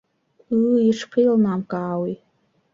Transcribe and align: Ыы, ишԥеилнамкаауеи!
Ыы, 0.59 0.73
ишԥеилнамкаауеи! 0.89 2.15